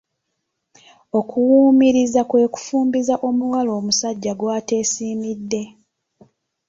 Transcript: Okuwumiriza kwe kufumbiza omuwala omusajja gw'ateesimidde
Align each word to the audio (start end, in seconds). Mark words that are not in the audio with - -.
Okuwumiriza 1.19 2.21
kwe 2.29 2.43
kufumbiza 2.53 3.15
omuwala 3.27 3.71
omusajja 3.79 4.31
gw'ateesimidde 4.39 5.61